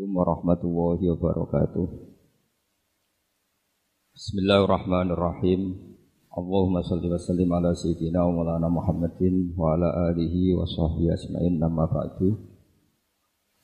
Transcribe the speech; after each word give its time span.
Assalamualaikum 0.00 0.16
warahmatullahi 0.16 1.04
wabarakatuh. 1.12 1.86
Bismillahirrahmanirrahim. 4.16 5.76
Allahumma 6.32 6.80
salli 6.80 7.12
wa 7.12 7.20
sallim 7.20 7.52
ala 7.52 7.76
sayyidina 7.76 8.24
wa 8.24 8.32
maulana 8.32 8.72
Muhammadin 8.72 9.52
wa 9.52 9.76
ala 9.76 10.08
alihi 10.08 10.56
wa 10.56 10.64
sahbihi 10.64 11.12
asma'in 11.12 11.60
nama 11.60 11.84
ba'du. 11.84 12.32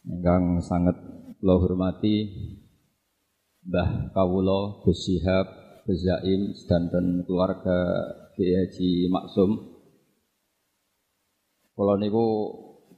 Ingkang 0.05 0.61
sangat 0.61 1.01
kula 1.41 1.57
hormati 1.57 2.29
Mbah 3.65 4.13
Kawula 4.13 4.85
Gus 4.85 5.09
Syihab 5.09 5.49
Gus 5.89 6.05
Zaim 6.05 6.53
sedanten 6.53 7.25
keluarga 7.25 7.81
Kiai 8.37 8.61
Haji 8.61 9.09
Maksum. 9.09 9.73
Kula 11.73 11.97
niku 11.97 12.29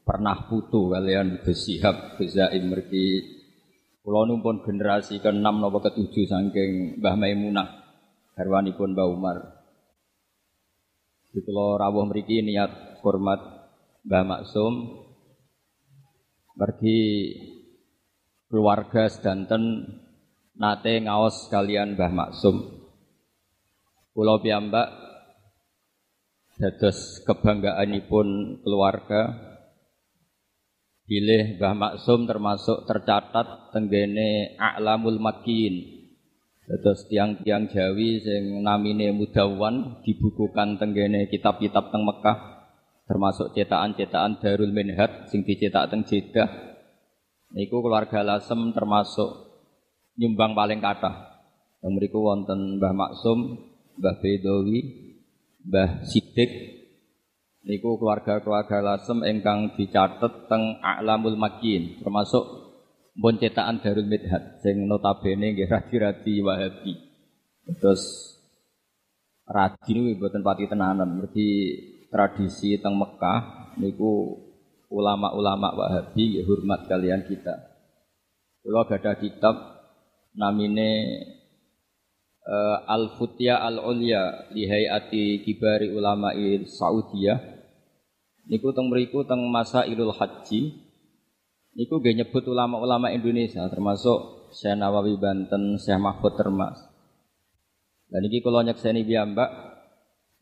pernah 0.09 0.49
putu 0.49 0.89
kalian 0.89 1.45
Gus 1.45 1.69
Syihab, 1.69 2.17
Gus 2.17 2.33
Zaim 2.33 2.73
mergi 2.73 3.21
kula 4.01 4.25
numpun 4.25 4.65
generasi 4.65 5.21
ke-6 5.21 5.45
napa 5.45 5.85
ke-7 5.85 6.15
saking 6.25 6.73
Mbah 6.97 7.13
Maimunah 7.21 7.69
garwanipun 8.33 8.97
Mbah 8.97 9.05
Umar. 9.05 9.37
Di 11.29 11.45
kula 11.45 11.77
rawuh 11.77 12.09
mriki 12.09 12.41
niat 12.41 13.05
hormat 13.05 13.37
Mbah 14.09 14.25
Maksum 14.25 14.97
mergi 16.57 17.01
keluarga 18.49 19.13
sedanten 19.13 19.93
nate 20.57 21.05
ngaos 21.05 21.53
kalian 21.53 22.01
Mbah 22.01 22.13
Maksum. 22.17 22.57
Kula 24.17 24.41
piyambak 24.41 24.89
dados 26.57 27.21
kebanggaanipun 27.29 28.59
keluarga 28.65 29.49
Bilih 31.09 31.57
Mbah 31.57 31.73
Maksum 31.73 32.29
termasuk 32.29 32.85
tercatat 32.85 33.73
tenggene 33.73 34.53
A'lamul 34.61 35.17
Makin. 35.17 35.97
Terus 36.69 37.09
tiang-tiang 37.09 37.65
Jawi 37.73 38.21
sing 38.21 38.61
namine 38.61 39.17
Mudawan 39.17 40.05
dibukukan 40.05 40.77
tenggene 40.77 41.33
kitab-kitab 41.33 41.89
teng 41.89 42.05
Mekah 42.05 42.61
termasuk 43.09 43.57
cetakan-cetakan 43.57 44.37
Darul 44.37 44.69
Minhad 44.69 45.33
sing 45.33 45.49
dicetak 45.49 45.89
teng 45.89 46.05
Jeddah. 46.05 46.77
Niku 47.57 47.81
keluarga 47.81 48.21
Lasem 48.21 48.77
termasuk 48.77 49.49
nyumbang 50.21 50.53
paling 50.53 50.85
kathah. 50.85 51.41
Yang 51.81 51.93
mriku 51.97 52.21
wonten 52.21 52.77
Mbah 52.77 52.93
Maksum, 52.93 53.57
Mbah 53.97 54.21
Bedowi, 54.21 54.81
Mbah 55.65 56.05
Sidik, 56.05 56.78
niku 57.69 58.01
keluarga-keluarga 58.01 58.81
Lasem 58.81 59.21
ingkang 59.29 59.77
dicatet 59.77 60.49
teng 60.49 60.81
A'lamul 60.81 61.37
Makin 61.37 62.01
termasuk 62.01 62.45
pun 63.13 63.37
cetakan 63.37 63.85
Darul 63.85 64.09
Midhat 64.09 64.65
sing 64.65 64.89
notabene 64.89 65.53
nggih 65.53 65.69
radi-radi 65.69 66.41
Wahabi. 66.41 66.97
Terus 67.77 68.33
radi 69.45 69.91
niku 69.93 70.25
mboten 70.25 70.41
pati 70.41 70.65
tenanan, 70.65 71.21
mergi 71.21 71.77
tradisi 72.09 72.81
teng 72.81 72.97
Mekah 72.97 73.77
niku 73.77 74.41
ulama-ulama 74.89 75.77
Wahabi 75.77 76.41
nggih 76.41 76.47
hormat 76.49 76.89
kalian 76.89 77.29
kita. 77.29 77.53
Kula 78.65 78.89
gadah 78.89 79.17
kitab 79.21 79.55
namine 80.33 81.21
uh, 82.49 82.87
Al-Futya 82.87 83.61
Al-Ulya 83.61 84.55
li 84.57 84.65
Hayati 84.65 85.45
Kibari 85.45 85.93
Ulama'i 85.93 86.65
Saudiyah 86.65 87.58
niku 88.49 88.73
teng 88.73 88.89
mriku 88.89 89.23
teng 89.29 89.45
masa 89.53 89.85
Ilul 89.85 90.17
Haji 90.17 90.61
niku 91.77 92.01
gak 92.01 92.17
nyebut 92.17 92.45
ulama-ulama 92.49 93.13
Indonesia 93.13 93.63
termasuk 93.69 94.51
Syekh 94.51 94.81
Nawawi 94.81 95.21
Banten, 95.21 95.77
Syekh 95.77 96.01
Mahfud 96.01 96.33
Termas. 96.35 96.81
Dan 98.09 98.25
niki 98.25 98.41
kula 98.41 98.65
nyekseni 98.65 99.05
piyambak 99.05 99.53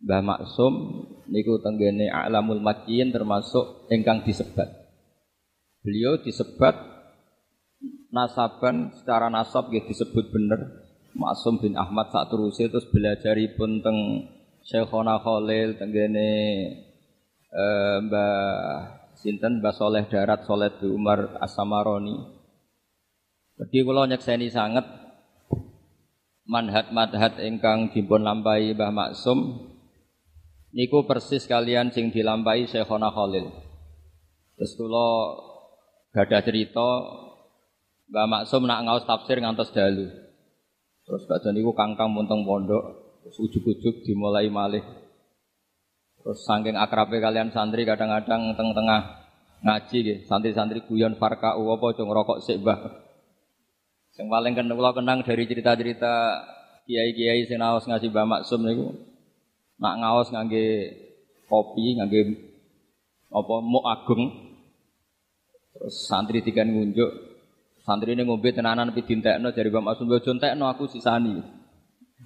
Mbah 0.07 0.23
Maksum 0.23 0.75
niku 1.27 1.59
tenggene 1.59 2.07
Alamul 2.07 2.63
Makiyin 2.63 3.11
termasuk 3.11 3.91
ingkang 3.91 4.23
disebat. 4.23 4.71
Beliau 5.83 6.23
disebat 6.23 6.79
nasaban 8.15 8.95
secara 8.95 9.27
nasab 9.27 9.69
nggih 9.69 9.91
disebut 9.91 10.31
bener 10.31 10.87
Maksum 11.17 11.59
bin 11.59 11.75
Ahmad 11.75 12.13
saat 12.13 12.29
terusé 12.29 12.69
terus 12.69 12.87
belajaripun 12.93 13.83
teng 13.83 13.99
Syekhona 14.63 15.19
Khalil 15.19 15.81
tenggene 15.81 16.29
Eh, 17.47 17.97
Mbah 18.03 18.35
Sinten 19.15 19.63
Mbah 19.63 19.75
Soleh 19.75 20.05
Darat 20.11 20.43
Soleh 20.43 20.75
di 20.83 20.91
Umar 20.91 21.39
Asamaroni. 21.39 22.35
Jadi 23.57 23.79
kalau 23.87 24.05
nyekseni 24.05 24.51
sangat 24.51 24.85
manhat-manhat 26.45 27.39
ingkang 27.41 27.95
dipun 27.95 28.27
lampahi 28.27 28.75
Mbah 28.75 28.91
Maksum 28.91 29.63
niku 30.75 31.07
persis 31.07 31.47
kalian 31.47 31.95
sing 31.95 32.11
dilampahi 32.11 32.67
Syekhona 32.67 33.15
Khalil. 33.15 33.47
Terus 34.59 34.73
kula 34.75 35.09
gadah 36.19 36.43
cerita 36.43 36.89
Mbah 38.11 38.27
Maksum 38.27 38.67
nak 38.67 38.83
ngaos 38.91 39.07
tafsir 39.07 39.39
ngantos 39.39 39.71
dalu. 39.71 40.11
Terus 41.07 41.23
badhe 41.31 41.55
niku 41.55 41.71
kangkang 41.79 42.11
munteng 42.11 42.43
pondok, 42.43 42.83
terus 43.23 43.39
ujug-ujug 43.39 44.03
dimulai 44.03 44.51
malih 44.51 44.83
Terus 46.27 46.43
saking 46.43 46.75
akrabe 46.75 47.23
kalian 47.23 47.55
santri 47.55 47.87
kadang-kadang 47.87 48.59
teng-tengah 48.59 49.31
ngaji 49.63 49.99
gitu. 50.03 50.15
Santri-santri 50.27 50.83
guyon 50.83 51.15
farka 51.15 51.55
apa 51.55 51.87
cung 51.95 52.11
rokok 52.11 52.43
sik 52.43 52.67
Mbah. 52.67 52.83
Yang 54.19 54.29
paling 54.35 54.55
kenal 54.59 54.91
kenang 54.91 55.23
dari 55.23 55.47
cerita-cerita 55.47 56.43
kiai-kiai 56.83 57.47
sing 57.47 57.63
naos 57.63 57.87
ngaji 57.87 58.11
Mbah 58.11 58.27
Maksum 58.27 58.59
niku 58.67 58.91
nak 59.79 59.95
ngaos 60.03 60.35
ngangge 60.35 60.67
kopi, 61.47 61.95
ngangge 61.95 62.21
apa 63.31 63.55
mu 63.63 63.87
agung. 63.87 64.23
Terus 65.79 66.11
santri 66.11 66.43
tiga 66.43 66.67
ngunjuk, 66.67 67.11
santri 67.87 68.19
ini 68.19 68.27
ngombe 68.27 68.51
tenanan 68.51 68.91
tapi 68.91 69.07
dintekno 69.07 69.55
dari 69.55 69.71
Mbah 69.71 69.95
Maksum 69.95 70.11
entekno 70.11 70.67
aku 70.75 70.91
sisani. 70.91 71.39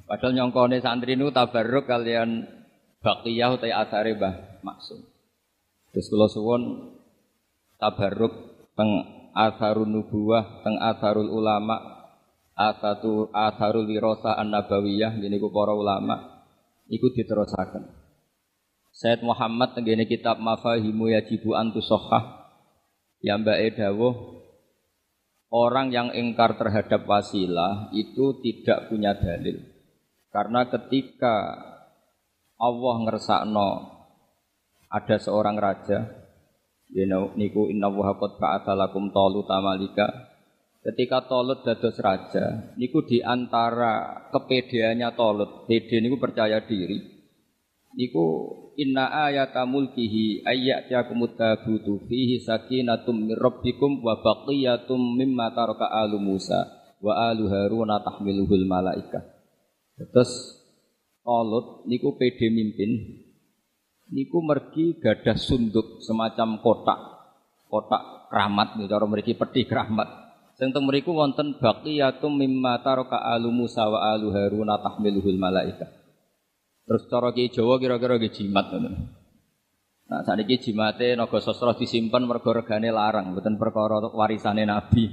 Padahal 0.09 0.33
nyongkone 0.33 0.81
santri 0.81 1.21
niku 1.21 1.37
tabarruk 1.37 1.85
kalian 1.85 2.60
Baqiyah 3.01 3.57
utai 3.57 3.73
asare 3.73 4.13
Mbah 4.13 4.61
Maksum. 4.61 5.01
Terus 5.91 6.07
kula 6.13 6.29
suwun 6.29 6.63
tabarruk 7.81 8.33
teng 8.77 8.91
asarun 9.33 9.89
nubuwah, 9.89 10.61
teng 10.61 10.77
asarul 10.77 11.33
ulama, 11.33 11.81
asatu 12.53 13.33
asarul 13.33 13.89
wirasa 13.89 14.37
an-nabawiyah 14.37 15.17
ku 15.17 15.49
para 15.49 15.73
ulama 15.73 16.45
iku 16.93 17.09
diterusaken. 17.09 17.89
Said 18.93 19.25
Muhammad 19.25 19.73
tenggene 19.73 20.05
kitab 20.05 20.43
Mafahimu 20.43 21.09
Yajibu 21.15 21.57
Antu 21.57 21.81
Sohah 21.81 22.53
yang 23.25 23.47
Mbak 23.47 23.59
Edawuh 23.71 24.15
orang 25.49 25.89
yang 25.95 26.09
ingkar 26.13 26.59
terhadap 26.59 27.07
wasilah 27.07 27.89
itu 27.97 28.43
tidak 28.45 28.93
punya 28.93 29.17
dalil. 29.17 29.63
Karena 30.31 30.67
ketika 30.69 31.59
Allah 32.61 32.95
ngersakno 33.09 33.69
ada 34.93 35.17
seorang 35.17 35.57
raja 35.57 35.99
ya 36.93 37.05
niku 37.35 37.73
inna 37.73 37.89
wa 37.89 38.13
qad 38.19 38.37
ba'atha 38.37 38.77
lakum 38.77 39.09
talut 39.15 39.49
tamalika 39.49 40.31
ketika 40.81 41.29
Tolut 41.29 41.61
dados 41.63 41.97
raja 42.01 42.75
niku 42.77 43.05
di 43.05 43.21
antara 43.21 44.27
kepedeannya 44.33 45.09
Tolut 45.13 45.69
pede 45.69 46.01
niku 46.01 46.17
percaya 46.17 46.65
diri. 46.65 47.21
Niku 47.91 48.27
inna 48.79 49.11
ayata 49.27 49.67
mulkihi 49.67 50.47
ayyatiyakumut 50.47 51.35
tabutu 51.35 52.07
fihi 52.07 52.39
sakinatum 52.39 53.27
mir 53.27 53.39
rabbikum 53.39 53.99
wa 53.99 54.23
baqiyatum 54.23 55.19
mimma 55.19 55.51
taraka 55.51 55.91
alu 55.91 56.23
Musa 56.23 56.71
wa 57.03 57.19
alu 57.29 57.51
Haruna 57.51 57.99
tahmiluhul 57.99 58.63
malaika. 58.63 59.27
Terus 59.99 60.60
Tolut 61.21 61.85
niku 61.85 62.17
PD 62.17 62.49
mimpin. 62.49 63.21
Niku 64.11 64.43
mergi 64.43 64.99
gadah 64.99 65.39
sunduk 65.39 66.03
semacam 66.03 66.59
kotak 66.59 67.01
kotak 67.71 68.27
keramat 68.27 68.75
nih 68.75 68.91
cara 68.91 69.07
mergi 69.07 69.39
pedih 69.39 69.65
keramat. 69.71 70.09
Sing 70.59 70.75
teng 70.75 70.85
mriku 70.85 71.15
wonten 71.15 71.57
baqiyatum 71.57 72.37
mimma 72.37 72.83
taraka 72.85 73.23
alu 73.23 73.49
Musa 73.55 73.87
wa 73.87 74.13
alu 74.13 74.35
Haruna 74.35 74.77
tahmiluhul 74.83 75.39
malaika. 75.39 75.89
Terus 76.85 77.07
cara 77.07 77.31
ki 77.31 77.55
Jawa 77.55 77.79
kira-kira 77.79 78.19
nggih 78.19 78.35
jimat 78.35 78.67
Nah, 80.11 80.27
saat 80.27 80.43
ini 80.43 80.59
jimate 80.59 81.15
naga 81.15 81.39
sosro 81.39 81.71
disimpan 81.79 82.27
mergo 82.27 82.51
regane 82.51 82.91
larang, 82.91 83.31
bukan 83.31 83.55
perkara 83.55 84.03
warisane 84.11 84.67
Nabi. 84.67 85.07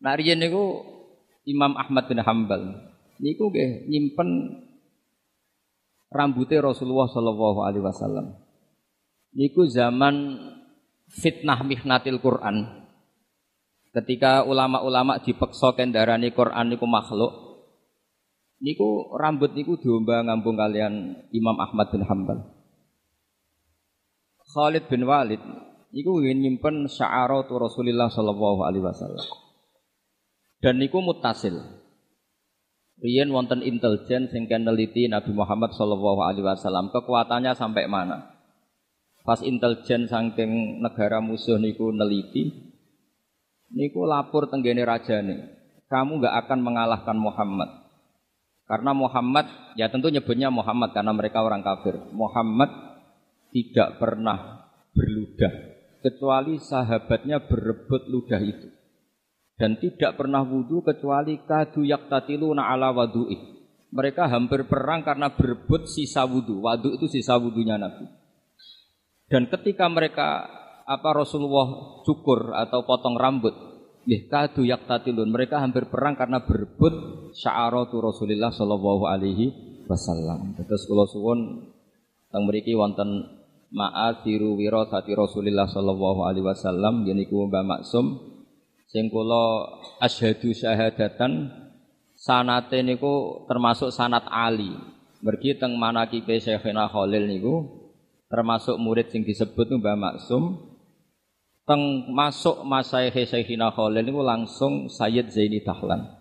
Nah, 0.00 0.16
riyen 0.16 0.40
niku 0.40 0.80
Imam 1.44 1.76
Ahmad 1.76 2.08
bin 2.08 2.24
Hambal 2.24 2.72
niku 3.20 3.52
nggih 3.52 3.92
nyimpen 3.92 4.28
rambutnya 6.12 6.60
Rasulullah 6.60 7.08
Shallallahu 7.08 7.58
Alaihi 7.64 7.84
Wasallam. 7.84 8.36
Niku 9.32 9.64
zaman 9.66 10.38
fitnah 11.08 11.64
mihnatil 11.64 12.20
Quran. 12.20 12.84
Ketika 13.92 14.44
ulama-ulama 14.44 15.20
dipeksa 15.20 15.76
kendarani 15.76 16.32
Quran 16.32 16.72
niku 16.72 16.88
makhluk, 16.88 17.32
niku 18.60 19.12
rambut 19.16 19.52
niku 19.52 19.76
domba 19.80 20.24
ngambung 20.24 20.56
kalian 20.56 21.24
Imam 21.32 21.56
Ahmad 21.60 21.92
bin 21.92 22.04
Hambal. 22.04 22.40
Khalid 24.52 24.88
bin 24.88 25.08
Walid 25.08 25.40
niku 25.92 26.24
ingin 26.24 26.40
nyimpen 26.40 26.88
sya'aratu 26.88 27.56
Rasulullah 27.56 28.08
sallallahu 28.08 28.64
alaihi 28.64 28.84
wasallam. 28.84 29.28
Dan 30.64 30.80
niku 30.80 31.04
mutasil. 31.04 31.81
Riyen 33.02 33.34
wonten 33.34 33.66
intelijen 33.66 34.30
sing 34.30 34.46
neliti 34.46 35.10
Nabi 35.10 35.34
Muhammad 35.34 35.74
sallallahu 35.74 36.22
alaihi 36.22 36.46
wasallam 36.46 36.94
kekuatannya 36.94 37.50
sampai 37.58 37.90
mana? 37.90 38.30
Pas 39.26 39.42
intelijen 39.42 40.06
saking 40.06 40.78
negara 40.78 41.18
musuh 41.18 41.58
niku 41.58 41.90
neliti, 41.90 42.54
niku 43.74 44.06
lapor 44.06 44.46
tenggene 44.46 44.86
rajane. 44.86 45.50
Kamu 45.90 46.22
nggak 46.22 46.46
akan 46.46 46.58
mengalahkan 46.62 47.18
Muhammad. 47.18 47.70
Karena 48.70 48.94
Muhammad, 48.94 49.50
ya 49.74 49.90
tentu 49.90 50.08
nyebutnya 50.08 50.48
Muhammad 50.48 50.94
karena 50.94 51.10
mereka 51.10 51.42
orang 51.42 51.60
kafir. 51.60 51.98
Muhammad 52.14 52.70
tidak 53.50 53.98
pernah 53.98 54.70
berludah 54.94 55.52
kecuali 56.00 56.56
sahabatnya 56.62 57.42
berebut 57.44 58.08
ludah 58.08 58.40
itu. 58.40 58.81
Dan 59.56 59.78
tidak 59.78 60.16
pernah 60.18 60.42
wudhu 60.42 60.82
kecuali 60.82 61.38
kadu 61.44 61.84
yaktatiluna 61.86 62.66
ala 62.72 62.90
wadu'i. 62.90 63.36
Mereka 63.92 64.24
hampir 64.26 64.64
perang 64.64 65.04
karena 65.04 65.30
berebut 65.32 65.86
sisa 65.86 66.24
wudhu. 66.24 66.64
Wudhu 66.64 66.96
itu 66.96 67.06
sisa 67.08 67.36
wudhunya 67.36 67.76
Nabi. 67.76 68.08
Dan 69.28 69.48
ketika 69.52 69.88
mereka 69.88 70.48
apa 70.88 71.10
Rasulullah 71.14 72.00
cukur 72.04 72.52
atau 72.56 72.84
potong 72.84 73.16
rambut. 73.16 73.54
Nggih 74.02 74.26
kadu 74.26 74.66
yaktatilun. 74.66 75.30
Mereka 75.30 75.62
hampir 75.62 75.86
perang 75.86 76.18
karena 76.18 76.42
berebut 76.42 76.94
sya'aratu 77.36 78.02
Rasulullah 78.02 78.50
sallallahu 78.50 79.04
alaihi 79.06 79.52
wasallam. 79.86 80.58
Terus 80.58 80.88
kula 80.90 81.06
suwun 81.06 81.70
teng 82.32 82.48
mriki 82.48 82.74
wonten 82.74 83.40
ma'athiru 83.72 84.56
wirasati 84.56 85.12
Rasulullah 85.16 85.68
sallallahu 85.68 86.28
alaihi 86.28 86.44
wasallam 86.44 87.08
yeniku 87.08 87.48
Mbah 87.48 87.64
Maksum 87.64 88.31
sing 88.92 89.08
kula 89.08 89.72
asyhadu 90.04 90.52
syahadatan 90.52 91.48
sanate 92.12 92.84
niku 92.84 93.42
termasuk 93.48 93.88
sanat 93.88 94.28
ali. 94.28 94.76
Mergi 95.24 95.56
teng 95.56 95.80
manakibe 95.80 96.36
Syekhina 96.36 96.92
Khalil 96.92 97.24
niku 97.24 97.54
termasuk 98.28 98.76
murid 98.76 99.08
sing 99.08 99.24
disebut 99.24 99.70
Mbah 99.80 99.96
Maksum 99.96 100.76
teng 101.64 102.12
masuk 102.12 102.68
masa 102.68 103.08
Syekhina 103.08 103.72
Khalil 103.72 104.04
niku 104.04 104.20
langsung 104.20 104.92
Sayyid 104.92 105.32
Zaini 105.32 105.64
Dahlan. 105.64 106.12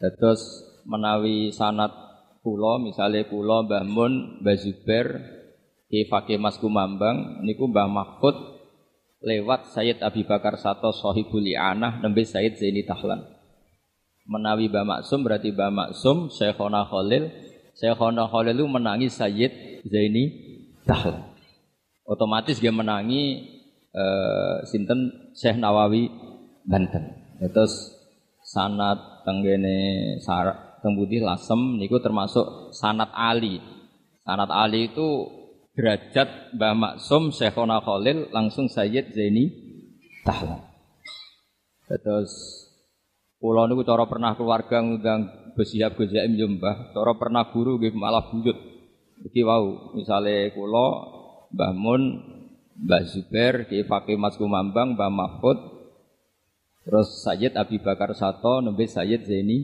Terus 0.00 0.40
menawi 0.88 1.52
sanat 1.52 1.92
kula 2.40 2.80
misalnya 2.80 3.28
kula 3.28 3.68
Mbah 3.68 3.84
Mun, 3.84 4.40
Mbah 4.40 4.56
Zubair, 4.56 5.20
Ki 5.92 6.08
Fakih 6.08 6.40
Mas 6.40 6.56
Kumambang 6.56 7.44
niku 7.44 7.68
Mbah 7.68 7.90
Mahfud 7.90 8.49
lewat 9.20 9.76
Sayyid 9.76 10.00
Abi 10.00 10.24
Bakar 10.24 10.56
Sato 10.56 10.92
Sohibul 10.96 11.44
Anah 11.52 12.00
nembe 12.00 12.24
Sayyid 12.24 12.56
Zaini 12.56 12.82
Dahlan. 12.88 13.20
Menawi 14.24 14.72
Mbah 14.72 14.84
Maksum 14.84 15.24
berarti 15.26 15.52
Mbah 15.52 15.70
Maksum 15.72 16.32
Syekhona 16.32 16.88
Khalil, 16.88 17.28
Syekhona 17.76 18.28
Khalil 18.28 18.56
itu 18.56 18.66
menangi 18.68 19.08
Sayyid 19.12 19.84
Zaini 19.84 20.24
Dahlan. 20.88 21.36
Otomatis 22.08 22.58
dia 22.58 22.72
menangi 22.72 23.44
eh, 23.92 24.56
sinten 24.66 25.32
Syekh 25.36 25.60
Nawawi 25.60 26.08
Banten. 26.64 27.36
Terus 27.40 27.72
sanat 28.44 29.24
tenggene 29.24 30.18
sar 30.20 30.80
tembudi 30.82 31.20
lasem 31.20 31.76
niku 31.76 32.00
termasuk 32.00 32.72
sanat 32.72 33.12
Ali. 33.12 33.60
Sanat 34.24 34.48
Ali 34.52 34.92
itu 34.92 35.39
derajat 35.80 36.52
Mbah 36.60 36.74
Maksum 36.76 37.32
Syekhona 37.32 37.80
Khalil 37.80 38.28
langsung 38.36 38.68
Sayyid 38.68 39.16
Zaini 39.16 39.48
Tahlan. 40.28 40.60
Terus 41.88 42.30
pulau 43.40 43.64
niku 43.64 43.80
cara 43.88 44.04
pernah 44.04 44.36
keluarga 44.36 44.84
ngundang 44.84 45.40
Besiap 45.56 45.98
Gojaim 45.98 46.36
yo 46.36 46.46
Mbah, 46.46 46.92
cara 46.92 47.12
pernah 47.16 47.48
guru 47.48 47.80
nggih 47.80 47.96
malah 47.96 48.28
buyut. 48.28 48.54
Iki 49.24 49.40
wau, 49.44 49.96
misale 49.96 50.52
kula 50.52 50.88
Mbah 51.52 51.72
Mun 51.74 52.02
Mbah 52.80 53.02
Zubair, 53.08 53.68
Ki 53.68 53.84
Fakih 53.84 54.16
Mas 54.16 54.40
Kumambang, 54.40 54.96
Mbah 54.96 55.12
Mahfud, 55.12 55.58
terus 56.86 57.20
Sayyid 57.26 57.58
Abi 57.58 57.76
Bakar 57.82 58.16
Sato, 58.16 58.64
nembe 58.64 58.88
Sayyid 58.88 59.26
Zaini 59.26 59.58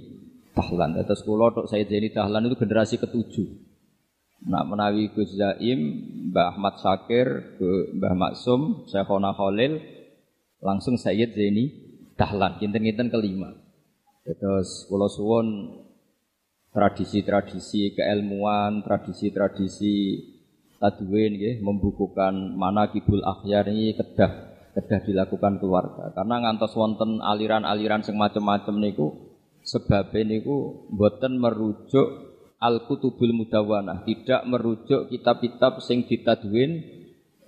Tahlan. 0.52 1.00
Terus 1.00 1.24
kula 1.24 1.54
tok 1.54 1.70
Sayyid 1.70 1.88
Zaini 1.88 2.08
Tahlan 2.12 2.44
itu 2.50 2.56
generasi 2.58 3.00
ketujuh. 3.00 3.65
Nak 4.44 4.64
menawi 4.68 5.08
Gus 5.16 5.32
Zaim, 5.32 5.80
Mbah 6.30 6.54
Ahmad 6.54 6.76
Syakir, 6.76 7.56
Mbah 7.96 8.14
Maksum, 8.14 8.84
Syekhona 8.84 9.32
Khalil, 9.32 9.80
langsung 10.60 11.00
Sayyid 11.00 11.32
Zaini 11.32 11.64
Dahlan, 12.16 12.60
kinten-kinten 12.60 13.08
kelima. 13.08 13.52
Terus 14.26 14.84
kula 14.90 15.08
suwun 15.08 15.80
tradisi-tradisi 16.74 17.96
keilmuan, 17.96 18.84
tradisi-tradisi 18.84 19.96
tadwin 20.76 21.32
ya, 21.40 21.52
membukukan 21.64 22.52
mana 22.52 22.92
kibul 22.92 23.24
akhyar 23.24 23.64
ini 23.72 23.96
kedah 23.96 24.56
kedah 24.76 25.00
dilakukan 25.08 25.56
keluarga. 25.56 26.12
Karena 26.12 26.44
ngantos 26.44 26.76
wonten 26.76 27.24
aliran-aliran 27.24 28.04
sing 28.04 28.20
macam-macam 28.20 28.76
niku 28.76 29.06
sebab 29.64 30.12
niku 30.12 30.88
boten 30.92 31.40
merujuk 31.40 32.25
al 32.60 32.88
kutubul 32.88 33.32
mudawanah, 33.36 34.04
tidak 34.08 34.42
merujuk 34.48 35.12
kitab-kitab 35.12 35.84
sing 35.84 36.08
ditadwin 36.08 36.84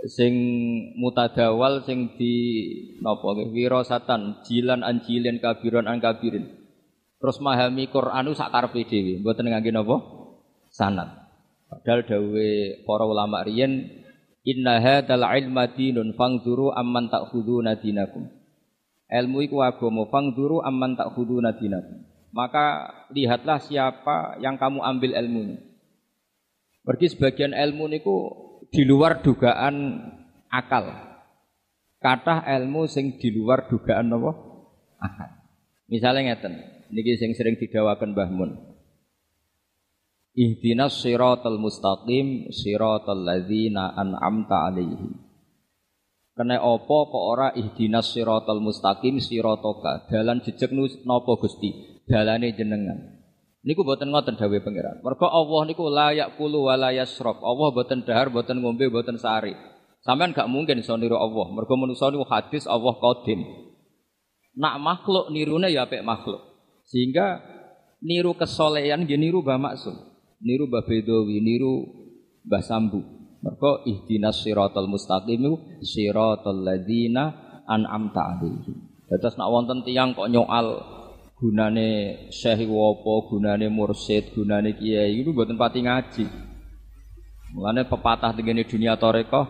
sing 0.07 0.33
mutadawal 0.95 1.83
sing 1.83 2.15
di 2.15 2.35
napa 3.03 3.35
wirasatan 3.35 4.47
jilan 4.47 4.87
anjilin 4.87 5.43
kabiron 5.43 5.91
an 5.91 5.99
kabirin. 5.99 6.47
Terus 7.19 7.43
memahami 7.43 7.91
Qur'anu 7.91 8.31
sak 8.31 8.55
karepe 8.55 8.87
dhewe, 8.87 9.19
mboten 9.19 9.51
ngangge 9.51 9.75
napa? 9.75 9.99
Sanad. 10.71 11.29
Padahal 11.69 12.07
dawe 12.07 12.49
para 12.87 13.05
ulama 13.05 13.45
riyen 13.45 13.91
inna 14.47 14.81
hadzal 14.81 15.21
ilma 15.21 15.69
dinun 15.69 16.17
fangzuru 16.17 16.73
amman 16.73 17.13
ta'khuduna 17.13 17.77
dinakum. 17.77 18.25
Ilmu 19.09 19.39
iku 19.45 19.61
agama 19.61 20.09
fangzuru 20.09 20.65
amman 20.65 20.97
ta'khuduna 20.97 21.61
dinakum. 21.61 22.08
Maka 22.33 22.93
lihatlah 23.13 23.59
siapa 23.65 24.37
yang 24.39 24.61
kamu 24.61 24.85
ambil 24.85 25.17
ilmunya. 25.17 25.59
Pergi 26.85 27.13
sebagian 27.13 27.53
ilmu 27.53 27.85
niku 27.89 28.17
di 28.69 28.85
luar 28.85 29.21
dugaan 29.25 30.01
akal. 30.49 30.89
Kata 31.99 32.47
ilmu 32.47 32.87
sing 32.87 33.17
di 33.19 33.33
luar 33.35 33.67
dugaan 33.69 34.13
apa? 34.13 34.33
Akal. 35.01 35.31
Misalnya 35.89 36.33
ngeten, 36.33 36.55
niki 36.93 37.17
sing 37.17 37.33
sering 37.33 37.57
didawakan 37.57 38.13
Mbah 38.13 38.31
Mun. 38.33 38.51
Ihdinas 40.39 41.03
siratal 41.03 41.59
mustaqim 41.59 42.53
siratal 42.55 43.27
ladzina 43.27 43.97
an'amta 43.97 44.71
alaihim. 44.71 45.29
Kena 46.39 46.63
apa 46.63 46.97
kok 47.11 47.25
ora 47.35 47.51
ihdinas 47.51 48.15
siratal 48.15 48.63
mustaqim 48.63 49.19
siratoka. 49.19 50.07
Dalan 50.07 50.39
jejeg 50.47 50.71
napa 51.03 51.35
Gusti? 51.35 51.98
Dalane 52.09 52.57
jenengan. 52.57 53.21
Niku 53.63 53.85
boten 53.85 54.09
ngoten 54.09 54.41
dawuh 54.41 54.65
pangeran. 54.65 55.05
Mergo 55.05 55.29
Allah 55.29 55.61
niku 55.69 55.93
layak 55.93 56.41
kulu 56.41 56.73
wa 56.73 56.75
la. 56.75 56.89
Allah 56.91 57.69
boten 57.69 58.01
dahar, 58.03 58.33
boten 58.33 58.65
ngombe, 58.65 58.89
boten 58.89 59.21
sari. 59.21 59.53
Sampean 60.01 60.33
gak 60.33 60.49
mungkin 60.49 60.81
iso 60.81 60.97
niru 60.97 61.21
Allah. 61.21 61.53
Mergo 61.53 61.77
manusa 61.77 62.09
niku 62.09 62.25
hadis 62.25 62.65
Allah 62.65 62.97
qadim. 62.97 63.45
Nak 64.57 64.75
makhluk 64.81 65.29
nirune 65.29 65.69
ya 65.69 65.85
apik 65.85 66.01
makhluk. 66.01 66.41
Sehingga 66.89 67.45
niru 68.01 68.33
kesolehan 68.33 69.05
nggih 69.05 69.21
niru 69.21 69.45
Mbah 69.45 69.61
Maksum 69.61 70.09
niru 70.43 70.71
Mbah 70.71 70.87
Bedowi, 70.87 71.43
niru 71.43 71.87
Mbah 72.47 72.63
Sambu. 72.63 73.01
Mergo 73.39 73.87
ihdinas 73.87 74.43
siratal 74.43 74.91
mustaqim 74.91 75.39
iku 75.39 75.57
siratal 75.87 76.59
ladzina 76.59 77.39
an'amta 77.71 78.35
alaihim. 78.35 79.07
Dados 79.07 79.39
nak 79.39 79.51
wonten 79.55 79.87
tiyang 79.87 80.19
kok 80.19 80.27
nyoal 80.27 80.98
gunane 81.39 81.89
syekh 82.35 82.67
wopo, 82.67 83.31
gunane 83.31 83.71
mursyid, 83.71 84.35
gunane 84.35 84.75
kiai 84.75 85.23
itu 85.23 85.31
mboten 85.31 85.55
pati 85.55 85.87
ngaji. 85.87 86.27
Mulane 87.55 87.89
pepatah 87.89 88.37
tengene 88.37 88.67
dunia 88.69 88.99
toreko 89.01 89.47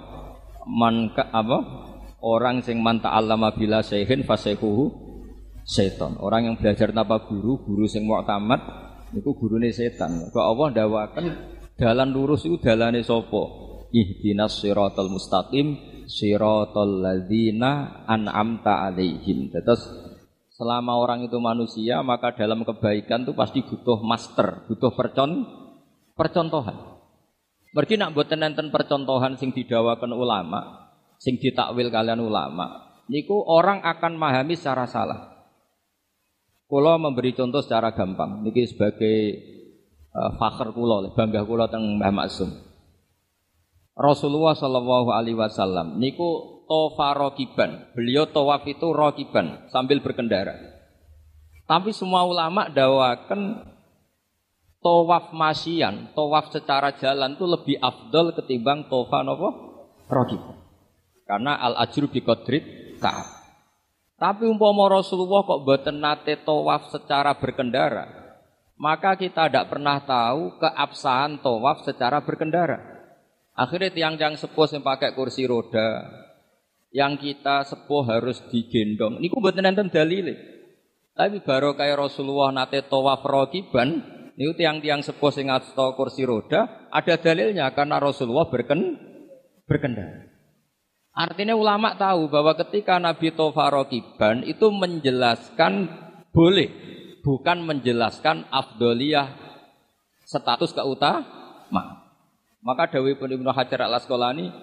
man 0.69 1.11
apa? 1.17 1.59
Orang 2.19 2.67
sing 2.67 2.83
man 2.83 2.99
ta'allama 2.99 3.55
bila 3.55 3.83
syekhin 3.83 4.27
fasehuhu 4.27 4.91
seton. 5.63 6.19
Orang 6.19 6.51
yang 6.51 6.57
belajar 6.59 6.91
tanpa 6.91 7.23
guru, 7.27 7.63
guru 7.63 7.87
sing 7.87 8.07
mu'tamad 8.07 8.89
Niku 9.09 9.33
gurune 9.41 9.73
setan. 9.73 10.29
Kok 10.29 10.45
Allah 10.45 10.69
dawakan 10.85 11.25
dalan 11.81 12.09
lurus 12.13 12.45
itu 12.45 12.61
dalane 12.61 13.01
sapa? 13.01 13.69
Ihdinas 13.89 14.61
siratal 14.61 15.09
mustaqim 15.09 15.81
siratal 16.05 17.01
ladzina 17.01 18.05
an'amta 18.05 18.85
alaihim. 18.85 19.49
Terus 19.49 20.08
Selama 20.59 20.99
orang 20.99 21.23
itu 21.23 21.39
manusia, 21.39 22.03
maka 22.03 22.35
dalam 22.35 22.67
kebaikan 22.67 23.23
itu 23.23 23.31
pasti 23.31 23.63
butuh 23.63 24.03
master, 24.03 24.67
butuh 24.67 24.91
percon, 24.91 25.47
percontohan. 26.19 26.99
Mergi 27.79 27.95
nak 27.95 28.11
buat 28.11 28.27
nenten 28.35 28.75
percontohan 28.75 29.39
sing 29.39 29.55
didawakan 29.55 30.11
ulama, 30.11 30.91
sing 31.23 31.39
ditakwil 31.39 31.95
kalian 31.95 32.19
ulama, 32.19 32.91
niku 33.07 33.39
orang 33.47 33.87
akan 33.87 34.19
memahami 34.19 34.59
secara 34.59 34.91
salah. 34.91 35.47
Kulo 36.67 36.91
memberi 36.99 37.39
contoh 37.39 37.63
secara 37.63 37.95
gampang. 37.95 38.43
Niki 38.43 38.67
sebagai 38.67 39.17
uh, 40.11 40.43
fakhr 40.43 40.75
kulo, 40.75 41.15
bangga 41.15 41.47
kulo 41.47 41.71
teng 41.71 42.03
Mbah 42.03 42.11
Maksum. 42.11 42.51
Rasulullah 43.95 44.59
Shallallahu 44.59 45.15
Alaihi 45.15 45.39
Wasallam 45.39 46.03
niku 46.03 46.58
tofa 46.69 47.17
rokiban. 47.17 47.91
Beliau 47.97 48.29
tawaf 48.29 48.69
itu 48.69 48.93
rokiban 48.93 49.67
sambil 49.73 50.05
berkendara. 50.05 50.55
Tapi 51.65 51.91
semua 51.97 52.29
ulama 52.29 52.69
dawakan 52.69 53.65
tawaf 54.85 55.33
masyian, 55.33 56.13
tawaf 56.13 56.53
secara 56.53 56.95
jalan 56.97 57.35
itu 57.35 57.45
lebih 57.49 57.77
afdol 57.81 58.37
ketimbang 58.37 58.87
tofa 58.87 59.25
nopo 59.25 59.49
rokiban. 60.07 60.61
Karena 61.25 61.61
al 61.61 61.77
ajru 61.81 62.09
bi 62.09 62.21
kodrit 62.25 62.65
ka'ab. 63.01 63.39
Tapi 64.19 64.51
umpama 64.51 64.91
Rasulullah 64.91 65.47
kok 65.47 65.63
boten 65.63 66.03
nate 66.03 66.41
tawaf 66.43 66.91
secara 66.91 67.39
berkendara, 67.39 68.35
maka 68.75 69.15
kita 69.15 69.47
tidak 69.47 69.71
pernah 69.71 70.03
tahu 70.03 70.59
keabsahan 70.59 71.39
tawaf 71.39 71.87
secara 71.87 72.19
berkendara. 72.27 72.83
Akhirnya 73.55 73.95
tiang-tiang 73.95 74.35
sepuh 74.35 74.67
yang 74.75 74.83
pakai 74.83 75.15
kursi 75.15 75.47
roda, 75.47 76.03
yang 76.93 77.21
kita 77.21 77.65
sepuh 77.69 78.05
harus 78.09 78.41
digendong. 78.49 79.21
Niku 79.21 79.41
mboten 79.41 79.69
enten 79.69 79.93
dalile. 79.93 80.37
Tapi 81.13 81.43
baru 81.43 81.75
kayak 81.75 81.99
Rasulullah 81.99 82.55
nate 82.55 82.87
tawaf 82.87 83.27
rokiban, 83.27 84.01
niku 84.39 84.55
tiang-tiang 84.55 85.03
sepuh 85.03 85.35
sing 85.35 85.51
ngasto 85.51 85.99
kursi 85.99 86.23
roda, 86.23 86.89
ada 86.89 87.15
dalilnya 87.19 87.75
karena 87.75 87.99
Rasulullah 87.99 88.47
berken 88.47 88.95
berkendara. 89.67 90.31
Artinya 91.19 91.59
ulama 91.59 91.99
tahu 91.99 92.31
bahwa 92.31 92.55
ketika 92.55 93.03
Nabi 93.03 93.35
Tofa 93.35 93.67
rokiban 93.75 94.47
itu 94.47 94.71
menjelaskan 94.71 95.91
boleh, 96.31 96.71
bukan 97.27 97.67
menjelaskan 97.67 98.47
afdoliyah 98.55 99.35
status 100.23 100.71
keutama. 100.71 102.07
Maka 102.63 102.95
Dawi 102.95 103.19
pun 103.19 103.35
Ibnu 103.35 103.51
Hajar 103.51 103.83
al 103.83 103.99
Asqalani 103.99 104.55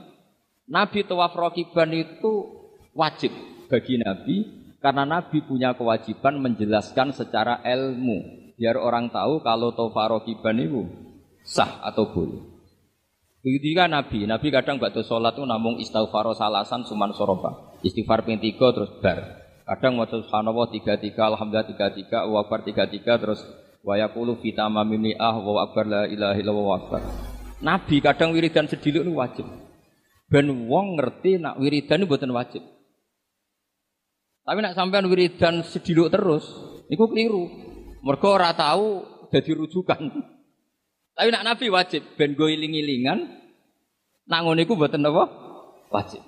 Nabi 0.65 1.05
tawaf 1.05 1.37
rokiban 1.37 1.93
itu 1.93 2.31
wajib 2.97 3.29
bagi 3.69 4.01
Nabi 4.01 4.35
karena 4.81 5.05
Nabi 5.05 5.45
punya 5.45 5.77
kewajiban 5.77 6.41
menjelaskan 6.41 7.13
secara 7.13 7.61
ilmu 7.61 8.49
biar 8.57 8.73
orang 8.81 9.13
tahu 9.13 9.45
kalau 9.45 9.77
tawaf 9.77 9.93
rokiban 9.93 10.57
itu 10.57 10.81
sah 11.45 11.85
atau 11.85 12.09
boleh. 12.09 12.41
Begitu 13.45 13.77
juga 13.77 13.85
Nabi, 13.85 14.25
Nabi 14.25 14.49
kadang 14.49 14.81
waktu 14.81 15.05
sholat 15.05 15.37
itu 15.37 15.45
namun 15.45 15.77
istighfar 15.77 16.25
salasan 16.33 16.81
suman 16.89 17.13
soroba, 17.13 17.77
istighfar 17.85 18.25
ping 18.25 18.41
tiga 18.41 18.73
terus 18.73 18.89
bar. 19.05 19.21
Kadang 19.69 20.01
waktu 20.01 20.25
subhanallah 20.25 20.73
tiga 20.73 20.97
tiga, 20.97 21.29
alhamdulillah 21.29 21.69
tiga 21.69 21.93
tiga, 21.93 22.25
wakbar 22.25 22.65
tiga 22.65 22.89
tiga 22.89 23.21
terus 23.21 23.45
wayakulu 23.85 24.41
fita 24.41 24.65
mamini 24.65 25.13
ah 25.13 25.37
wa 25.37 25.61
akbar 25.61 25.85
la 25.85 26.01
ilaha 26.09 26.41
illallah 26.41 26.65
wa 26.65 26.99
Nabi 27.61 28.01
kadang 28.01 28.33
wiridan 28.33 28.65
sediluk 28.65 29.05
itu 29.05 29.13
wajib. 29.13 29.45
Ben 30.25 30.49
wong 30.49 30.97
ngerti 30.97 31.37
nak 31.37 31.61
wiridan 31.61 32.01
itu 32.01 32.09
buatan 32.09 32.33
wajib. 32.33 32.63
Tapi 34.45 34.59
nak 34.61 34.77
sampean 34.77 35.05
wiridan 35.09 35.61
sediluk 35.65 36.09
terus, 36.09 36.45
itu 36.89 37.01
keliru. 37.05 37.49
Mereka 38.05 38.25
ora 38.29 38.53
tahu 38.53 39.05
jadi 39.29 39.57
rujukan. 39.57 40.01
Tapi 41.15 41.29
nak 41.29 41.45
Nabi 41.45 41.65
wajib, 41.69 42.17
ben 42.17 42.37
go 42.37 42.49
iling-ilingan, 42.49 43.25
nak 44.25 44.39
ngono 44.45 44.61
iku 44.61 44.77
apa? 44.77 45.25
Wajib. 45.93 46.21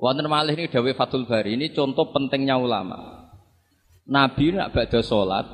Wonten 0.00 0.32
malih 0.32 0.56
ini 0.56 0.72
Dawe 0.72 0.96
Fatul 0.96 1.28
Bari 1.28 1.60
ini 1.60 1.76
contoh 1.76 2.08
pentingnya 2.08 2.56
ulama. 2.56 3.28
Nabi 4.08 4.56
nak 4.56 4.72
badha 4.72 5.04
salat 5.04 5.44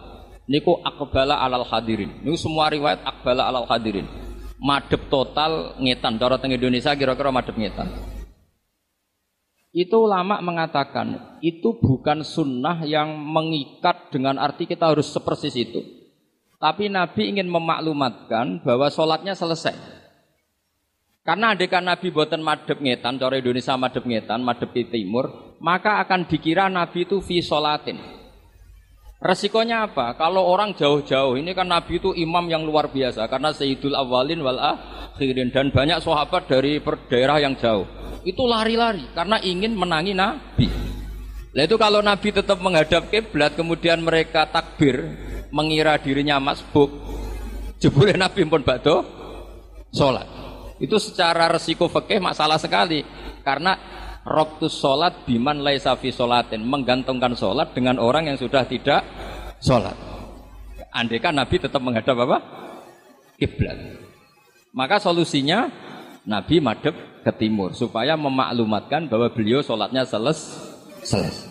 niku 0.46 0.78
akbala 0.86 1.42
alal 1.42 1.66
hadirin. 1.66 2.22
Niku 2.22 2.38
semua 2.38 2.70
riwayat 2.70 3.02
akbala 3.02 3.50
alal 3.50 3.66
hadirin 3.66 4.06
madep 4.60 5.08
total 5.12 5.76
ngetan. 5.80 6.16
Cara 6.20 6.36
teng 6.40 6.52
Indonesia 6.52 6.92
kira-kira 6.96 7.32
madep 7.32 7.56
ngetan. 7.56 7.88
Itu 9.76 10.08
ulama 10.08 10.40
mengatakan 10.40 11.36
itu 11.44 11.76
bukan 11.76 12.24
sunnah 12.24 12.80
yang 12.88 13.12
mengikat 13.12 14.08
dengan 14.08 14.40
arti 14.40 14.64
kita 14.64 14.88
harus 14.88 15.12
sepersis 15.12 15.52
itu. 15.52 15.84
Tapi 16.56 16.88
Nabi 16.88 17.36
ingin 17.36 17.52
memaklumatkan 17.52 18.64
bahwa 18.64 18.88
sholatnya 18.88 19.36
selesai. 19.36 19.76
Karena 21.20 21.52
adekan 21.52 21.84
Nabi 21.84 22.08
buatan 22.08 22.40
madep 22.40 22.80
ngetan, 22.80 23.20
cara 23.20 23.36
Indonesia 23.36 23.76
madep 23.76 24.06
ngetan, 24.06 24.40
madep 24.40 24.70
di 24.72 24.88
timur, 24.88 25.58
maka 25.60 26.00
akan 26.00 26.24
dikira 26.24 26.72
Nabi 26.72 27.04
itu 27.04 27.20
fi 27.20 27.44
sholatin. 27.44 27.98
Resikonya 29.16 29.88
apa? 29.88 30.12
Kalau 30.20 30.44
orang 30.44 30.76
jauh-jauh, 30.76 31.40
ini 31.40 31.56
kan 31.56 31.64
Nabi 31.64 31.96
itu 31.96 32.12
imam 32.12 32.44
yang 32.52 32.68
luar 32.68 32.92
biasa 32.92 33.24
karena 33.32 33.48
Sayyidul 33.48 33.96
Awalin 33.96 34.44
wal 34.44 34.60
Akhirin 34.60 35.48
dan 35.48 35.72
banyak 35.72 36.04
sahabat 36.04 36.44
dari 36.44 36.76
daerah 37.08 37.40
yang 37.40 37.56
jauh. 37.56 37.88
Itu 38.28 38.44
lari-lari 38.44 39.08
karena 39.16 39.40
ingin 39.40 39.72
menangi 39.72 40.12
Nabi. 40.12 40.68
Nah 41.56 41.62
itu 41.64 41.80
kalau 41.80 42.04
Nabi 42.04 42.28
tetap 42.28 42.60
menghadap 42.60 43.08
kiblat 43.08 43.56
kemudian 43.56 44.04
mereka 44.04 44.44
takbir 44.44 45.08
mengira 45.48 45.96
dirinya 45.96 46.36
masbuk, 46.36 46.92
jebule 47.80 48.12
Nabi 48.12 48.44
pun 48.44 48.60
bado 48.60 49.00
sholat. 49.96 50.28
Itu 50.76 51.00
secara 51.00 51.48
resiko 51.48 51.88
fikih 51.88 52.20
masalah 52.20 52.60
sekali 52.60 53.00
karena 53.40 53.80
Roktus 54.26 54.82
sholat 54.82 55.22
biman 55.22 55.62
laisa 55.62 55.94
fi 55.94 56.10
sholatin 56.10 56.66
menggantungkan 56.66 57.38
sholat 57.38 57.70
dengan 57.78 58.02
orang 58.02 58.26
yang 58.26 58.34
sudah 58.34 58.66
tidak 58.66 59.06
sholat. 59.62 59.94
Andai 60.90 61.22
kan 61.22 61.30
Nabi 61.30 61.62
tetap 61.62 61.78
menghadap 61.78 62.18
apa? 62.26 62.42
Kiblat. 63.38 63.78
Maka 64.74 64.98
solusinya 64.98 65.70
Nabi 66.26 66.58
madep 66.58 67.22
ke 67.22 67.30
timur 67.38 67.70
supaya 67.78 68.18
memaklumatkan 68.18 69.06
bahwa 69.06 69.30
beliau 69.30 69.62
sholatnya 69.62 70.02
seles 70.02 70.58
seles. 71.06 71.46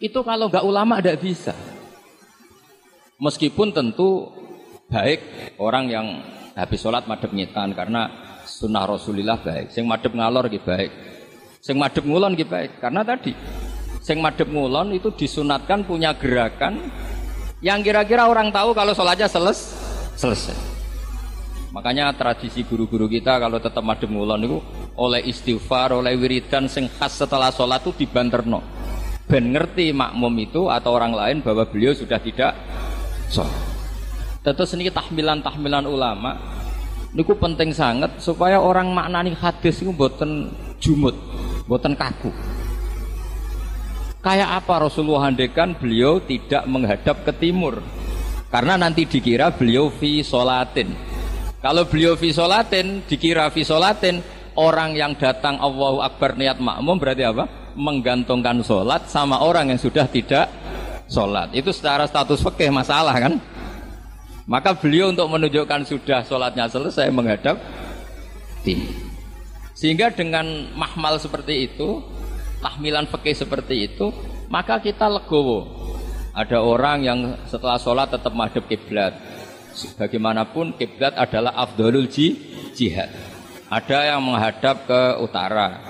Itu 0.00 0.24
kalau 0.24 0.48
nggak 0.48 0.64
ulama 0.64 1.04
tidak 1.04 1.20
bisa. 1.20 1.52
Meskipun 3.20 3.76
tentu 3.76 4.32
baik 4.88 5.20
orang 5.60 5.84
yang 5.92 6.06
habis 6.56 6.80
sholat 6.80 7.04
madep 7.04 7.28
nyetan 7.36 7.76
karena 7.76 8.08
sunnah 8.48 8.88
Rasulullah 8.88 9.36
baik. 9.36 9.68
Sing 9.68 9.84
madep 9.84 10.16
ngalor 10.16 10.48
gitu 10.48 10.64
baik. 10.64 11.11
Sing 11.62 11.78
madep 11.78 12.02
ngulon 12.02 12.34
gitu 12.34 12.50
baik. 12.50 12.82
Karena 12.82 13.06
tadi 13.06 13.30
sing 14.02 14.18
madep 14.18 14.50
ngulon 14.50 14.98
itu 14.98 15.14
disunatkan 15.14 15.86
punya 15.86 16.10
gerakan 16.10 16.90
yang 17.62 17.78
kira-kira 17.86 18.26
orang 18.26 18.50
tahu 18.50 18.74
kalau 18.74 18.90
sholatnya 18.90 19.30
seles 19.30 19.70
selesai. 20.18 20.58
Makanya 21.70 22.10
tradisi 22.18 22.66
guru-guru 22.66 23.06
kita 23.06 23.38
kalau 23.38 23.62
tetap 23.62 23.80
madep 23.86 24.10
ngulon 24.10 24.42
itu 24.42 24.58
oleh 24.98 25.22
istighfar, 25.22 25.94
oleh 25.94 26.18
wiridan 26.18 26.66
sing 26.66 26.90
khas 26.98 27.22
setelah 27.22 27.54
sholat 27.54 27.78
itu 27.86 27.94
dibanterno. 28.04 28.58
Ben 29.30 29.54
ngerti 29.54 29.94
makmum 29.94 30.34
itu 30.42 30.66
atau 30.66 30.98
orang 30.98 31.14
lain 31.14 31.46
bahwa 31.46 31.62
beliau 31.62 31.94
sudah 31.94 32.18
tidak 32.18 32.58
sholat. 33.30 33.54
Tentu 34.42 34.66
seni 34.66 34.90
tahmilan-tahmilan 34.90 35.86
ulama 35.86 36.42
niku 37.14 37.38
penting 37.38 37.70
sangat 37.70 38.18
supaya 38.18 38.58
orang 38.58 38.90
maknani 38.90 39.30
hadis 39.38 39.78
itu 39.78 39.94
boten 39.94 40.50
jumut. 40.82 41.31
Boten 41.66 41.94
kaku. 41.94 42.30
Kayak 44.22 44.62
apa 44.62 44.86
Rasulullah 44.86 45.26
handekan 45.26 45.74
beliau 45.74 46.22
tidak 46.22 46.62
menghadap 46.70 47.26
ke 47.26 47.32
timur. 47.34 47.82
Karena 48.54 48.78
nanti 48.78 49.02
dikira 49.02 49.50
beliau 49.50 49.90
fi 49.90 50.22
solatin. 50.22 50.94
Kalau 51.58 51.86
beliau 51.90 52.14
fi 52.14 52.30
solatin, 52.30 53.02
dikira 53.06 53.50
fi 53.50 53.66
solatin, 53.66 54.22
orang 54.54 54.94
yang 54.94 55.18
datang 55.18 55.58
Allahu 55.58 55.98
Akbar 56.04 56.38
niat 56.38 56.62
makmum 56.62 57.02
berarti 57.02 57.26
apa? 57.26 57.50
Menggantungkan 57.74 58.62
solat 58.62 59.08
sama 59.10 59.42
orang 59.42 59.74
yang 59.74 59.80
sudah 59.80 60.06
tidak 60.06 60.46
solat. 61.10 61.50
Itu 61.50 61.74
secara 61.74 62.06
status 62.06 62.44
fikih 62.46 62.70
masalah 62.70 63.16
kan? 63.18 63.42
Maka 64.46 64.74
beliau 64.74 65.10
untuk 65.10 65.26
menunjukkan 65.30 65.82
sudah 65.86 66.22
solatnya 66.22 66.70
selesai 66.70 67.10
menghadap 67.10 67.58
timur. 68.62 69.01
Sehingga 69.72 70.12
dengan 70.12 70.72
mahmal 70.76 71.16
seperti 71.16 71.72
itu, 71.72 72.04
tahmilan 72.60 73.08
fikih 73.08 73.36
seperti 73.36 73.88
itu, 73.92 74.12
maka 74.52 74.78
kita 74.78 75.08
legowo. 75.08 75.68
Ada 76.32 76.64
orang 76.64 76.98
yang 77.04 77.18
setelah 77.48 77.76
sholat 77.76 78.08
tetap 78.12 78.32
madhab 78.32 78.64
kiblat. 78.68 79.16
Bagaimanapun 79.96 80.76
kiblat 80.76 81.16
adalah 81.16 81.56
afdolul 81.56 82.08
jihad. 82.76 83.08
Ada 83.72 84.12
yang 84.12 84.20
menghadap 84.20 84.84
ke 84.84 85.00
utara, 85.24 85.80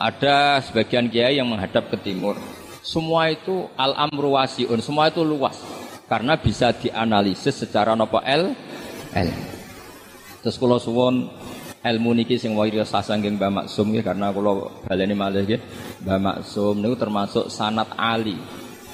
ada 0.00 0.60
sebagian 0.64 1.08
kiai 1.12 1.36
yang 1.36 1.48
menghadap 1.48 1.92
ke 1.92 1.96
timur. 2.00 2.40
Semua 2.80 3.28
itu 3.28 3.68
al-amru 3.76 4.36
wasiun, 4.36 4.80
semua 4.80 5.12
itu 5.12 5.20
luas. 5.20 5.60
Karena 6.06 6.38
bisa 6.38 6.70
dianalisis 6.70 7.66
secara 7.66 7.92
nopo 7.92 8.22
L, 8.24 8.56
L. 9.12 9.30
Terus 10.40 10.56
kalau 10.56 10.78
ilmu 11.86 12.18
niki 12.18 12.34
sing 12.34 12.58
wairi 12.58 12.82
sasangking 12.82 13.38
Mbah 13.38 13.62
Maksum 13.62 13.94
ya 13.94 14.02
karena 14.02 14.34
kalau 14.34 14.70
baleni 14.82 15.14
malih 15.14 15.46
nggih 15.46 15.60
Mbah 16.02 16.18
Maksum 16.18 16.82
niku 16.82 16.96
termasuk 16.98 17.46
sanat 17.46 17.94
ali. 17.94 18.34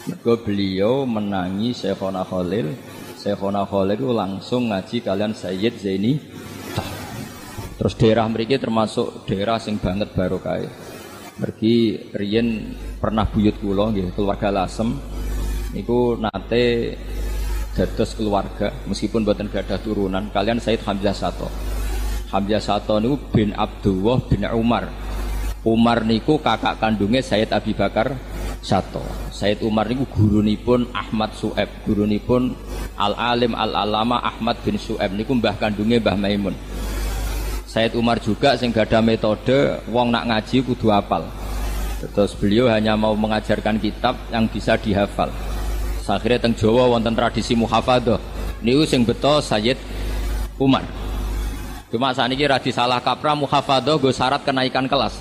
Mergo 0.03 0.35
beliau 0.43 1.07
menangi 1.07 1.73
Syekhona 1.73 2.27
Khalil. 2.27 2.75
Syekhona 3.17 3.63
Khalil 3.65 3.97
itu 3.97 4.11
langsung 4.11 4.69
ngaji 4.69 4.97
kalian 5.01 5.33
Sayyid 5.33 5.75
Zaini. 5.79 6.19
Terus 7.79 7.95
daerah 7.99 8.27
mereka 8.27 8.59
termasuk 8.59 9.25
daerah 9.25 9.57
sing 9.63 9.79
banget 9.79 10.11
barokah. 10.13 10.61
Pergi 11.39 11.97
riyen 12.13 12.77
pernah 13.01 13.25
buyut 13.25 13.57
kula 13.63 13.91
nggih 13.91 14.13
keluarga 14.13 14.53
Lasem 14.53 14.95
niku 15.73 16.21
nate 16.21 16.95
dados 17.73 18.13
keluarga 18.13 18.69
meskipun 18.85 19.25
buatan 19.25 19.49
gadah 19.49 19.81
turunan 19.81 20.29
kalian 20.29 20.61
Said 20.61 20.85
Hamzah 20.85 21.17
Sato 21.17 21.72
Hamzah 22.33 22.65
Sato 22.65 22.97
niku 22.97 23.21
bin 23.29 23.53
Abdullah 23.53 24.25
bin 24.25 24.43
Umar 24.49 24.89
Umar 25.63 26.01
niku 26.01 26.41
kakak 26.41 26.81
kandungnya 26.81 27.21
Said 27.21 27.53
Abi 27.53 27.77
Bakar 27.77 28.17
Sato 28.65 29.05
Said 29.29 29.61
Umar 29.61 29.85
niku 29.93 30.09
pun 30.65 30.89
Ahmad 30.97 31.37
Sueb 31.37 31.69
pun 32.25 32.57
Al 32.97 33.13
Alim 33.15 33.53
Al 33.53 33.77
Alama 33.77 34.25
Ahmad 34.25 34.57
bin 34.65 34.81
Sueb 34.81 35.13
niku 35.13 35.37
mbah 35.37 35.61
kandungnya 35.61 36.01
Mbah 36.01 36.17
Maimun 36.17 36.57
Said 37.69 37.93
Umar 37.93 38.17
juga 38.17 38.57
sing 38.57 38.73
gada 38.73 39.05
metode 39.05 39.85
wong 39.93 40.09
nak 40.09 40.25
ngaji 40.33 40.65
kudu 40.65 40.89
apal 40.89 41.29
Terus 42.11 42.35
beliau 42.35 42.67
hanya 42.67 42.99
mau 42.99 43.15
mengajarkan 43.15 43.79
kitab 43.79 44.19
yang 44.35 44.51
bisa 44.51 44.75
dihafal. 44.75 45.31
Akhirnya 46.03 46.43
teng 46.43 46.53
Jawa 46.59 46.91
wonten 46.91 47.15
tradisi 47.15 47.55
muhafadah. 47.55 48.19
Niku 48.59 48.83
sing 48.83 49.07
beto 49.07 49.39
Sayyid 49.39 49.79
Umar. 50.59 50.83
Cuma 51.93 52.09
saat 52.17 52.33
ini 52.33 52.49
radi 52.49 52.73
salah 52.73 53.05
kaprah 53.05 53.37
muhafadah 53.37 54.01
gue 54.01 54.09
syarat 54.09 54.41
kenaikan 54.41 54.89
kelas. 54.89 55.13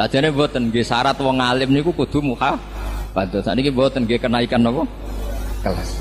Tajane 0.00 0.32
buatan 0.32 0.72
gue 0.72 0.80
syarat 0.80 1.20
wong 1.20 1.44
alim 1.44 1.76
niku 1.76 1.92
kudu 1.92 2.24
muhafadah. 2.24 3.44
Saat 3.44 3.60
ini 3.60 3.68
buatan 3.68 4.08
gue 4.08 4.16
kenaikan 4.16 4.64
nopo 4.64 4.88
kelas. 5.60 6.00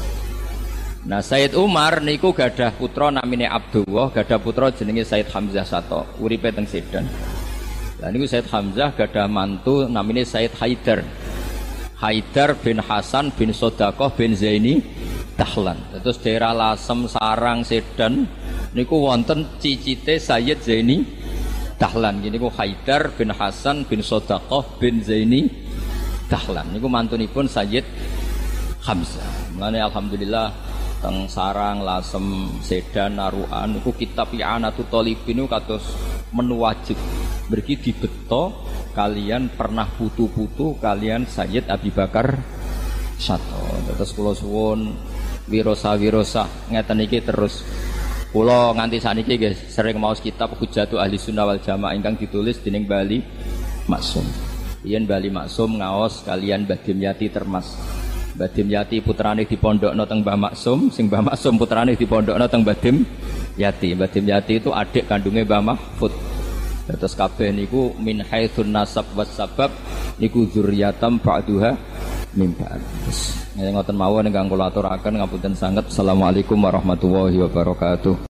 Nah 1.04 1.20
Sayyid 1.20 1.60
Umar 1.60 2.00
niku 2.00 2.32
gadah 2.32 2.72
putra 2.80 3.12
namine 3.12 3.44
Abdullah, 3.44 4.08
gadah 4.08 4.40
putra 4.40 4.72
jenenge 4.72 5.04
Sayyid 5.04 5.28
Hamzah 5.28 5.68
Sato, 5.68 6.08
uripe 6.24 6.48
teng 6.56 6.64
Sedan. 6.64 7.04
Nah 8.00 8.08
ini 8.08 8.24
Said 8.24 8.48
Hamzah 8.48 8.96
gada 8.96 9.28
mantu 9.28 9.84
namanya 9.92 10.24
Said 10.24 10.56
Haidar. 10.64 11.04
Haidar 12.00 12.56
bin 12.56 12.80
Hasan 12.80 13.36
bin 13.36 13.52
Sodakoh 13.52 14.16
bin 14.16 14.32
Zaini 14.32 14.80
Dahlan. 15.36 15.76
Terus 16.00 16.20
daerah 16.24 16.56
Lasem, 16.56 17.04
Sarang, 17.12 17.68
Sedan 17.68 18.24
niku 18.74 19.06
wonten 19.06 19.58
cicite 19.62 20.18
Sayyid 20.18 20.60
Zaini 20.62 21.06
Dahlan. 21.78 22.22
Gini 22.22 22.38
ku 22.42 22.50
Haidar 22.54 23.14
bin 23.14 23.34
Hasan 23.34 23.86
bin 23.86 24.02
Sodakoh 24.02 24.78
bin 24.82 25.02
Zaini 25.02 25.50
Dahlan. 26.30 26.74
Niku 26.74 26.90
pun 27.30 27.46
Sayyid 27.46 27.86
Hamzah. 28.84 29.56
Mulane 29.56 29.80
alhamdulillah 29.80 30.48
teng 31.04 31.28
Sarang, 31.28 31.84
Lasem, 31.84 32.58
Sedan, 32.64 33.20
Naruan 33.20 33.76
niku 33.76 33.92
kitab 33.92 34.32
I'anatu 34.32 34.88
Talibin 34.88 35.44
kados 35.52 35.84
menu 36.32 36.64
wajib 36.64 36.96
berarti 37.52 37.76
di 37.78 37.92
beto 37.92 38.66
kalian 38.96 39.52
pernah 39.54 39.86
putu-putu 39.86 40.80
kalian 40.80 41.28
Sayyid 41.28 41.68
Abi 41.68 41.92
Bakar 41.92 42.40
satu 43.20 43.62
terus 43.94 44.10
kulo 44.16 44.34
suwun 44.34 44.96
wirosa 45.52 45.94
wirosa 46.00 46.48
ngeten 46.72 47.04
iki 47.04 47.20
terus 47.22 47.62
kulo 48.34 48.74
nganti 48.74 48.98
saniki 48.98 49.38
guys 49.38 49.62
sering 49.70 50.02
mau 50.02 50.10
kitab 50.18 50.58
Hujatu 50.58 50.98
Ahli 50.98 51.22
Sunnah 51.22 51.46
wal 51.46 51.62
Jamaah 51.62 51.94
ingkang 51.94 52.18
ditulis 52.18 52.58
dening 52.66 52.90
Bali 52.90 53.22
Maksum 53.86 54.26
Iyan 54.82 55.06
Bali 55.06 55.30
Maksum 55.30 55.78
ngaos 55.78 56.26
kalian 56.26 56.66
Badim 56.66 56.98
Yati 56.98 57.30
Termas 57.30 57.78
Badim 58.34 58.74
Yati 58.74 59.06
putrane 59.06 59.46
di 59.46 59.54
pondok 59.54 59.94
teng 60.10 60.26
Mbah 60.26 60.50
Maksum 60.50 60.90
sing 60.90 61.14
Mbah 61.14 61.30
Maksum 61.30 61.62
putrane 61.62 61.94
di 61.94 62.10
pondok 62.10 62.42
teng 62.50 62.66
Badim 62.66 63.06
Yati 63.54 63.94
Badim 63.94 64.26
Yati 64.26 64.58
itu 64.58 64.74
adik 64.74 65.06
kandungnya 65.06 65.46
Mbah 65.46 65.62
Mahfud 65.62 66.14
Terus 66.84 67.16
kabeh 67.16 67.56
niku 67.56 67.96
min 67.96 68.20
haitsun 68.20 68.68
nasab 68.68 69.08
was 69.16 69.32
sabab 69.32 69.72
niku 70.20 70.44
dzurriyatam 70.52 71.16
ba'duha 71.24 71.80
min 72.36 72.52
ba'd. 72.52 72.82
Terus 73.08 73.40
ngoten 73.56 73.96
mawon 73.96 74.28
ingkang 74.28 74.52
kula 74.52 74.68
aturaken 74.68 75.24
ngapunten 75.24 75.56
sanget. 75.56 75.88
Assalamualaikum 75.88 76.60
warahmatullahi 76.60 77.40
wabarakatuh. 77.48 78.16